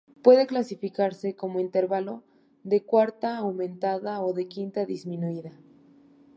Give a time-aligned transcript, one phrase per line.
[0.23, 2.23] Puede clasificarse como intervalo
[2.63, 5.51] de cuarta aumentada o de quinta disminuida.